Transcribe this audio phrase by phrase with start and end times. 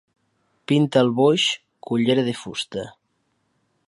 [0.71, 1.45] Pinta el boix,
[1.89, 2.87] cullera de fusta.